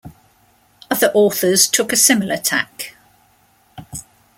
[0.89, 2.95] Other authors took a similar tack.